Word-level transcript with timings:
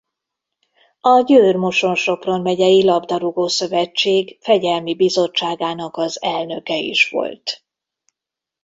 A 1.01 1.21
Győr-Moson-Sopron 1.21 2.41
megyei 2.41 2.83
Labdarúgó-szövetség 2.83 4.37
fegyelmi 4.41 4.95
bizottságának 4.95 5.97
az 5.97 6.21
elnöke 6.21 6.75
is 6.77 7.09
volt. 7.09 7.63